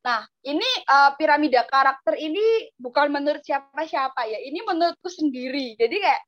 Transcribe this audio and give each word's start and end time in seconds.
Nah, 0.00 0.24
ini 0.48 0.64
uh, 0.88 1.12
piramida 1.20 1.68
karakter 1.68 2.16
ini 2.16 2.72
bukan 2.80 3.12
menurut 3.12 3.44
siapa-siapa 3.44 4.24
ya. 4.24 4.38
Ini 4.40 4.64
menurutku 4.64 5.12
sendiri. 5.12 5.76
Jadi 5.76 5.96
kayak 6.00 6.22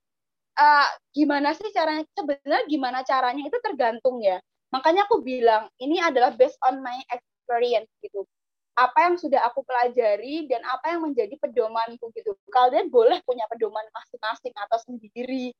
uh, 0.60 0.88
gimana 1.16 1.56
sih 1.56 1.72
caranya? 1.72 2.04
Sebenarnya 2.12 2.62
gimana 2.68 3.00
caranya 3.00 3.42
itu 3.48 3.56
tergantung 3.64 4.20
ya. 4.20 4.36
Makanya 4.72 5.08
aku 5.08 5.24
bilang 5.24 5.72
ini 5.80 6.00
adalah 6.04 6.36
based 6.36 6.60
on 6.68 6.84
my 6.84 7.00
experience 7.08 7.88
gitu. 8.04 8.28
Apa 8.76 9.08
yang 9.08 9.16
sudah 9.20 9.40
aku 9.48 9.64
pelajari 9.64 10.48
dan 10.48 10.64
apa 10.68 10.96
yang 10.96 11.08
menjadi 11.08 11.36
pedomanku 11.40 12.12
gitu. 12.12 12.36
Kalian 12.52 12.92
boleh 12.92 13.20
punya 13.24 13.48
pedoman 13.48 13.84
masing-masing 13.92 14.52
atau 14.56 14.80
sendiri. 14.84 15.52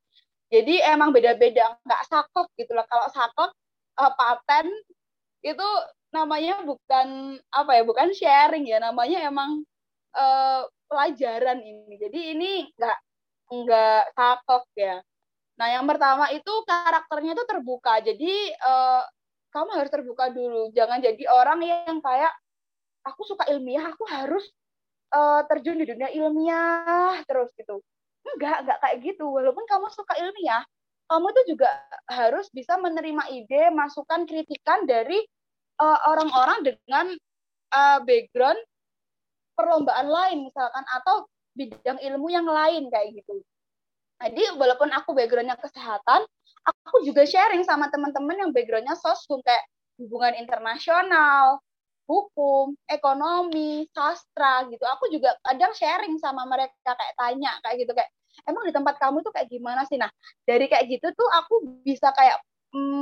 Jadi 0.52 0.84
emang 0.84 1.16
beda-beda, 1.16 1.80
nggak 1.88 2.02
saklek 2.12 2.48
gitu 2.60 2.76
lah. 2.76 2.84
Kalau 2.84 3.08
saklek 3.08 3.52
uh, 3.96 4.12
paten 4.16 4.68
itu 5.42 5.68
namanya 6.14 6.62
bukan 6.62 7.40
apa 7.50 7.70
ya 7.80 7.82
bukan 7.82 8.08
sharing 8.14 8.68
ya 8.68 8.78
namanya 8.78 9.26
emang 9.26 9.66
uh, 10.14 10.62
pelajaran 10.86 11.58
ini. 11.60 11.94
Jadi 11.98 12.18
ini 12.36 12.50
nggak 12.76 12.98
nggak 13.52 14.02
takut 14.16 14.64
ya. 14.76 15.00
Nah 15.56 15.68
yang 15.72 15.84
pertama 15.88 16.28
itu 16.32 16.52
karakternya 16.68 17.32
itu 17.36 17.44
terbuka. 17.48 18.00
Jadi 18.04 18.32
uh, 18.60 19.02
kamu 19.52 19.70
harus 19.76 19.90
terbuka 19.92 20.32
dulu. 20.32 20.72
Jangan 20.72 21.00
jadi 21.00 21.24
orang 21.28 21.60
yang 21.64 21.98
kayak 22.00 22.32
aku 23.04 23.24
suka 23.26 23.48
ilmiah 23.50 23.92
aku 23.92 24.04
harus 24.08 24.44
uh, 25.12 25.42
terjun 25.48 25.80
di 25.80 25.86
dunia 25.88 26.08
ilmiah 26.12 27.20
terus 27.24 27.52
gitu. 27.56 27.80
Enggak 28.22 28.68
enggak 28.68 28.78
kayak 28.84 28.96
gitu. 29.00 29.26
Walaupun 29.28 29.64
kamu 29.64 29.88
suka 29.92 30.14
ilmiah 30.20 30.62
kamu 31.12 31.28
itu 31.36 31.42
juga 31.52 31.68
harus 32.08 32.48
bisa 32.48 32.80
menerima 32.80 33.28
ide 33.28 33.68
masukan 33.68 34.24
kritikan 34.24 34.88
dari 34.88 35.20
Eh, 35.82 35.98
orang-orang 36.06 36.62
uh, 36.62 36.64
dengan 36.68 37.06
uh, 37.74 37.98
background 38.06 38.60
perlombaan 39.58 40.06
lain 40.06 40.46
misalkan 40.46 40.84
atau 40.86 41.26
bidang 41.58 41.98
ilmu 41.98 42.30
yang 42.30 42.46
lain 42.46 42.86
kayak 42.86 43.18
gitu. 43.18 43.42
Jadi 44.22 44.54
walaupun 44.54 44.94
aku 44.94 45.10
backgroundnya 45.10 45.58
kesehatan, 45.58 46.22
aku 46.86 47.02
juga 47.02 47.26
sharing 47.26 47.66
sama 47.66 47.90
teman-teman 47.90 48.46
yang 48.46 48.50
backgroundnya 48.54 48.94
sosum 48.94 49.42
kayak 49.42 49.66
hubungan 49.98 50.38
internasional, 50.38 51.58
hukum, 52.06 52.78
ekonomi, 52.86 53.90
sastra 53.90 54.70
gitu. 54.70 54.86
Aku 54.86 55.10
juga 55.10 55.34
kadang 55.42 55.74
sharing 55.74 56.14
sama 56.22 56.46
mereka 56.46 56.94
kayak 56.94 57.14
tanya 57.18 57.58
kayak 57.66 57.76
gitu 57.82 57.92
kayak 57.96 58.10
emang 58.48 58.64
di 58.68 58.72
tempat 58.74 58.96
kamu 58.98 59.20
tuh 59.24 59.32
kayak 59.34 59.48
gimana 59.50 59.84
sih? 59.88 60.00
Nah 60.00 60.10
dari 60.48 60.66
kayak 60.70 60.88
gitu 60.88 61.08
tuh 61.12 61.28
aku 61.28 61.82
bisa 61.84 62.10
kayak 62.16 62.40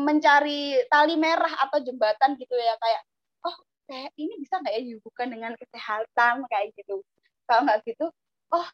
mencari 0.06 0.82
tali 0.90 1.14
merah 1.14 1.50
atau 1.68 1.78
jembatan 1.78 2.34
gitu 2.34 2.54
ya 2.58 2.74
kayak 2.82 3.02
oh 3.46 3.56
kayak 3.86 4.10
ini 4.18 4.34
bisa 4.42 4.58
nggak 4.58 4.74
ya 4.74 4.82
dihubungkan 4.82 5.28
dengan 5.30 5.52
kesehatan? 5.56 6.34
Kayak 6.50 6.66
gitu. 6.78 7.02
Kalau 7.46 7.60
nggak 7.66 7.80
gitu 7.86 8.06
oh 8.50 8.66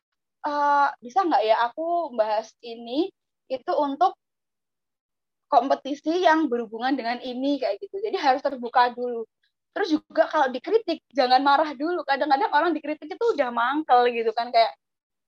uh, 0.49 0.89
bisa 1.05 1.21
nggak 1.25 1.43
ya 1.45 1.57
aku 1.69 2.17
bahas 2.17 2.53
ini 2.65 3.13
itu 3.47 3.73
untuk 3.77 4.17
kompetisi 5.47 6.25
yang 6.25 6.49
berhubungan 6.49 6.97
dengan 6.97 7.21
ini? 7.21 7.61
Kayak 7.61 7.85
gitu. 7.85 8.01
Jadi 8.01 8.17
harus 8.19 8.41
terbuka 8.43 8.91
dulu. 8.97 9.29
Terus 9.77 9.93
juga 9.93 10.25
kalau 10.33 10.49
dikritik 10.49 11.05
jangan 11.13 11.45
marah 11.45 11.77
dulu. 11.77 12.01
Kadang-kadang 12.09 12.49
orang 12.49 12.73
dikritik 12.73 13.13
itu 13.13 13.25
udah 13.37 13.53
mangkel 13.53 14.09
gitu 14.09 14.33
kan 14.33 14.49
kayak 14.49 14.73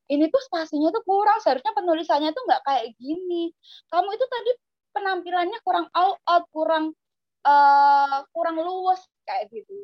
ini 0.09 0.25
tuh 0.33 0.41
spasinya 0.41 0.89
tuh 0.89 1.05
kurang 1.05 1.39
seharusnya 1.45 1.73
penulisannya 1.77 2.33
tuh 2.33 2.43
nggak 2.49 2.63
kayak 2.65 2.87
gini. 2.97 3.53
Kamu 3.93 4.09
itu 4.17 4.25
tadi 4.25 4.51
penampilannya 4.97 5.59
kurang 5.61 5.87
all 5.93 6.17
out 6.25 6.45
kurang 6.49 6.97
uh, 7.45 8.25
kurang 8.33 8.57
luas 8.57 9.05
kayak 9.29 9.53
gitu. 9.53 9.77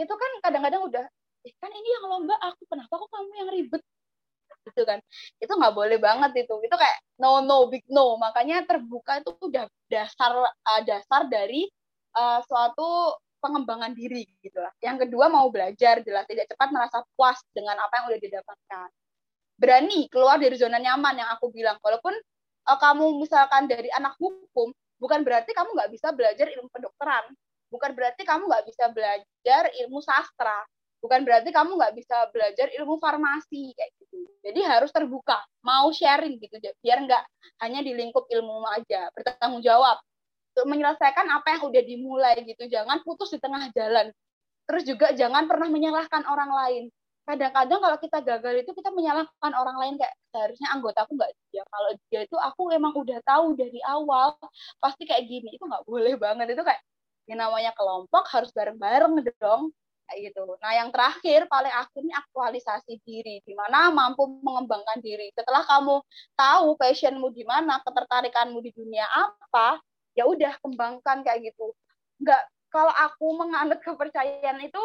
Itu 0.00 0.14
kan 0.16 0.30
kadang-kadang 0.40 0.88
udah 0.88 1.04
eh, 1.44 1.54
kan 1.60 1.70
ini 1.70 1.88
yang 2.00 2.04
lomba 2.08 2.34
aku 2.40 2.64
kenapa 2.64 2.92
kok 2.96 3.10
kamu 3.12 3.30
yang 3.44 3.48
ribet? 3.52 3.82
Gitu 4.72 4.82
kan. 4.88 4.98
Itu 5.36 5.52
nggak 5.52 5.74
boleh 5.76 5.98
banget 6.00 6.48
itu. 6.48 6.54
Itu 6.64 6.76
kayak 6.76 6.98
no 7.20 7.44
no 7.44 7.68
big 7.68 7.84
no. 7.92 8.16
Makanya 8.16 8.64
terbuka 8.64 9.20
itu 9.20 9.36
udah 9.36 9.68
dasar 9.92 10.32
uh, 10.48 10.82
dasar 10.88 11.28
dari 11.28 11.68
uh, 12.16 12.40
suatu 12.48 13.20
pengembangan 13.44 13.92
diri 13.92 14.24
gitu 14.40 14.58
lah. 14.64 14.72
Yang 14.80 15.06
kedua 15.06 15.28
mau 15.28 15.46
belajar 15.52 16.00
jelas 16.00 16.24
tidak 16.24 16.48
cepat 16.48 16.68
merasa 16.72 17.04
puas 17.14 17.36
dengan 17.52 17.76
apa 17.78 17.92
yang 18.00 18.06
udah 18.16 18.20
didapatkan 18.24 18.88
berani 19.58 20.06
keluar 20.08 20.38
dari 20.38 20.54
zona 20.54 20.78
nyaman 20.78 21.18
yang 21.18 21.28
aku 21.34 21.50
bilang. 21.50 21.76
Walaupun 21.82 22.14
uh, 22.70 22.78
kamu 22.78 23.18
misalkan 23.18 23.66
dari 23.66 23.90
anak 23.90 24.14
hukum, 24.16 24.70
bukan 25.02 25.26
berarti 25.26 25.50
kamu 25.50 25.74
nggak 25.74 25.90
bisa 25.90 26.14
belajar 26.14 26.46
ilmu 26.54 26.70
kedokteran, 26.70 27.24
bukan 27.68 27.90
berarti 27.92 28.22
kamu 28.22 28.46
nggak 28.46 28.64
bisa 28.70 28.84
belajar 28.94 29.62
ilmu 29.82 29.98
sastra, 29.98 30.62
bukan 31.02 31.26
berarti 31.26 31.50
kamu 31.50 31.74
nggak 31.74 31.94
bisa 31.98 32.30
belajar 32.30 32.70
ilmu 32.78 33.02
farmasi 33.02 33.74
kayak 33.74 33.90
gitu. 33.98 34.18
Jadi 34.46 34.60
harus 34.62 34.94
terbuka, 34.94 35.42
mau 35.66 35.90
sharing 35.90 36.38
gitu, 36.38 36.56
biar 36.80 37.02
nggak 37.04 37.22
hanya 37.66 37.82
di 37.82 37.92
lingkup 37.98 38.30
ilmu 38.30 38.62
aja, 38.70 39.10
bertanggung 39.12 39.60
jawab. 39.60 39.98
Untuk 40.54 40.74
menyelesaikan 40.74 41.26
apa 41.30 41.54
yang 41.54 41.62
udah 41.70 41.82
dimulai 41.86 42.34
gitu, 42.42 42.66
jangan 42.66 42.98
putus 43.06 43.30
di 43.30 43.38
tengah 43.38 43.70
jalan. 43.74 44.10
Terus 44.66 44.82
juga 44.84 45.14
jangan 45.14 45.46
pernah 45.46 45.70
menyalahkan 45.70 46.26
orang 46.26 46.50
lain 46.50 46.84
kadang-kadang 47.28 47.80
kalau 47.84 47.98
kita 48.00 48.18
gagal 48.24 48.54
itu 48.64 48.70
kita 48.72 48.88
menyalahkan 48.88 49.52
orang 49.52 49.76
lain 49.76 49.94
kayak 50.00 50.16
seharusnya 50.32 50.68
anggota 50.72 51.04
aku 51.04 51.12
nggak 51.12 51.32
dia 51.52 51.60
kalau 51.68 51.90
dia 52.08 52.20
itu 52.24 52.36
aku 52.40 52.72
emang 52.72 52.96
udah 52.96 53.20
tahu 53.20 53.52
dari 53.52 53.76
awal 53.84 54.32
pasti 54.80 55.04
kayak 55.04 55.28
gini 55.28 55.52
itu 55.52 55.64
nggak 55.68 55.84
boleh 55.84 56.16
banget 56.16 56.56
itu 56.56 56.64
kayak 56.64 56.80
yang 57.28 57.44
namanya 57.44 57.76
kelompok 57.76 58.24
harus 58.32 58.48
bareng-bareng 58.56 59.20
dong 59.36 59.68
kayak 60.08 60.32
gitu. 60.32 60.56
Nah 60.64 60.72
yang 60.72 60.88
terakhir 60.88 61.44
paling 61.52 61.68
akhir 61.68 62.00
ini 62.00 62.16
aktualisasi 62.16 62.96
diri, 63.04 63.44
di 63.44 63.52
mana 63.52 63.92
mampu 63.92 64.24
mengembangkan 64.40 65.04
diri. 65.04 65.28
Setelah 65.36 65.68
kamu 65.68 66.00
tahu 66.32 66.68
passionmu 66.80 67.28
di 67.36 67.44
mana, 67.44 67.76
ketertarikanmu 67.84 68.56
di 68.64 68.72
dunia 68.72 69.04
apa, 69.04 69.76
ya 70.16 70.24
udah 70.24 70.56
kembangkan 70.64 71.20
kayak 71.20 71.52
gitu. 71.52 71.76
Nggak 72.24 72.40
kalau 72.72 72.92
aku 72.96 73.26
menganut 73.36 73.84
kepercayaan 73.84 74.64
itu 74.64 74.80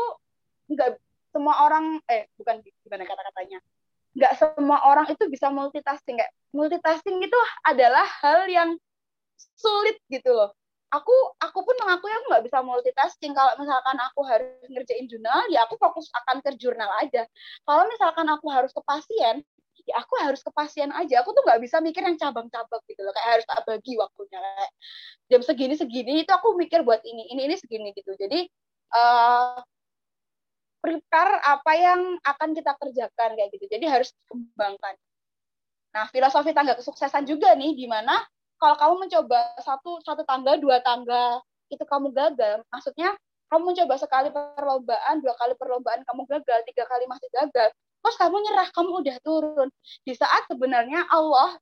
nggak 0.67 0.99
semua 1.33 1.65
orang 1.65 1.97
eh 2.07 2.29
bukan 2.37 2.61
gimana 2.61 3.03
kata-katanya. 3.09 3.59
Nggak 4.13 4.33
semua 4.37 4.77
orang 4.85 5.09
itu 5.09 5.23
bisa 5.27 5.49
multitasking. 5.49 6.21
Kayak 6.21 6.33
multitasking 6.53 7.17
itu 7.25 7.39
adalah 7.65 8.05
hal 8.21 8.45
yang 8.45 8.77
sulit 9.57 9.97
gitu 10.07 10.29
loh. 10.31 10.53
Aku 10.93 11.09
aku 11.41 11.65
pun 11.65 11.73
mengakui 11.81 12.13
aku 12.13 12.25
nggak 12.29 12.45
bisa 12.45 12.61
multitasking. 12.61 13.33
Kalau 13.33 13.57
misalkan 13.57 13.97
aku 13.97 14.21
harus 14.29 14.61
ngerjain 14.69 15.09
jurnal 15.09 15.49
ya 15.49 15.65
aku 15.65 15.75
fokus 15.81 16.05
akan 16.13 16.45
ke 16.45 16.53
jurnal 16.61 16.89
aja. 17.01 17.25
Kalau 17.65 17.83
misalkan 17.89 18.29
aku 18.29 18.47
harus 18.53 18.69
ke 18.69 18.81
pasien 18.85 19.41
ya 19.83 19.99
aku 19.99 20.13
harus 20.21 20.45
ke 20.45 20.51
pasien 20.53 20.93
aja. 20.93 21.25
Aku 21.25 21.33
tuh 21.33 21.41
nggak 21.41 21.59
bisa 21.65 21.81
mikir 21.81 22.05
yang 22.05 22.15
cabang-cabang 22.21 22.81
gitu 22.85 23.01
loh. 23.01 23.11
Kayak 23.17 23.29
harus 23.41 23.45
tak 23.49 23.59
bagi 23.65 23.93
waktunya. 23.97 24.37
Kayak 24.37 24.71
jam 25.33 25.41
segini 25.41 25.75
segini 25.75 26.13
itu 26.21 26.31
aku 26.31 26.53
mikir 26.53 26.85
buat 26.85 27.01
ini 27.01 27.33
ini 27.33 27.41
ini 27.49 27.55
segini 27.57 27.89
gitu. 27.97 28.13
Jadi 28.13 28.45
uh, 28.93 29.57
prepare 30.83 31.39
apa 31.47 31.71
yang 31.79 32.19
akan 32.27 32.51
kita 32.51 32.75
kerjakan 32.75 33.39
kayak 33.39 33.49
gitu. 33.55 33.71
Jadi 33.71 33.87
harus 33.87 34.11
kembangkan. 34.27 34.99
Nah, 35.95 36.11
filosofi 36.11 36.51
tangga 36.51 36.75
kesuksesan 36.75 37.23
juga 37.23 37.55
nih 37.55 37.71
di 37.71 37.87
mana 37.87 38.19
kalau 38.59 38.75
kamu 38.75 38.93
mencoba 39.07 39.55
satu 39.63 40.03
satu 40.03 40.27
tangga, 40.27 40.59
dua 40.59 40.83
tangga 40.83 41.39
itu 41.71 41.81
kamu 41.87 42.11
gagal, 42.11 42.61
maksudnya 42.67 43.15
kamu 43.47 43.71
mencoba 43.71 43.95
sekali 43.95 44.29
perlombaan, 44.33 45.23
dua 45.23 45.33
kali 45.39 45.53
perlombaan 45.55 46.03
kamu 46.03 46.21
gagal, 46.27 46.59
tiga 46.67 46.83
kali 46.89 47.05
masih 47.07 47.29
gagal, 47.31 47.69
terus 47.75 48.15
kamu 48.19 48.35
nyerah, 48.43 48.67
kamu 48.73 48.89
udah 49.05 49.17
turun. 49.23 49.69
Di 50.03 50.13
saat 50.17 50.49
sebenarnya 50.49 51.05
Allah, 51.07 51.55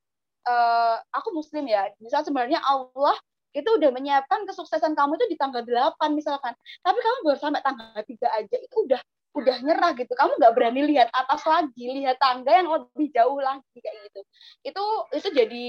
uh, 0.48 0.96
aku 1.14 1.36
muslim 1.36 1.68
ya, 1.68 1.92
di 2.00 2.08
saat 2.08 2.26
sebenarnya 2.26 2.64
Allah 2.64 3.16
itu 3.52 3.68
udah 3.68 3.92
menyiapkan 3.92 4.48
kesuksesan 4.48 4.96
kamu 4.96 5.20
itu 5.20 5.36
di 5.36 5.38
tanggal 5.38 5.64
8 5.68 6.16
misalkan. 6.16 6.56
Tapi 6.80 7.00
kamu 7.04 7.18
baru 7.28 7.40
sampai 7.40 7.60
tanggal 7.60 8.00
3 8.00 8.07
aja 8.40 8.57
itu 8.57 8.75
udah 8.88 9.01
udah 9.36 9.57
nyerah 9.63 9.92
gitu. 9.95 10.12
Kamu 10.16 10.38
nggak 10.39 10.54
berani 10.57 10.81
lihat 10.92 11.10
atas 11.16 11.44
lagi, 11.48 11.86
lihat 12.04 12.18
tangga 12.19 12.51
yang 12.51 12.68
lebih 12.72 13.07
jauh 13.16 13.39
lagi 13.39 13.78
kayak 13.80 13.98
gitu. 14.12 14.22
Itu 14.68 14.83
itu 15.16 15.28
jadi 15.31 15.66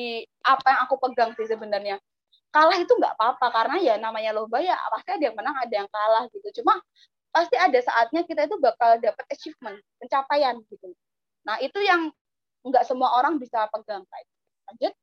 apa 0.47 0.67
yang 0.75 0.81
aku 0.89 0.95
pegang 1.09 1.31
sih 1.39 1.47
sebenarnya. 1.51 1.99
Kalah 2.55 2.79
itu 2.81 2.93
nggak 2.95 3.15
apa-apa 3.19 3.47
karena 3.55 3.77
ya 3.83 3.95
namanya 4.01 4.33
lomba 4.37 4.61
ya 4.63 4.77
pasti 4.93 5.11
ada 5.17 5.25
yang 5.31 5.37
menang, 5.39 5.57
ada 5.59 5.75
yang 5.85 5.89
kalah 5.91 6.25
gitu. 6.35 6.63
Cuma 6.63 6.81
pasti 7.35 7.57
ada 7.57 7.79
saatnya 7.81 8.23
kita 8.29 8.47
itu 8.49 8.57
bakal 8.61 9.01
dapat 9.01 9.25
achievement, 9.33 9.79
pencapaian 10.01 10.57
gitu. 10.69 10.93
Nah, 11.49 11.57
itu 11.63 11.79
yang 11.83 12.13
nggak 12.67 12.85
semua 12.87 13.15
orang 13.19 13.39
bisa 13.43 13.67
pegang 13.73 14.05
kayak 14.09 14.25
gitu. 14.29 14.43
Lanjut. 14.71 14.95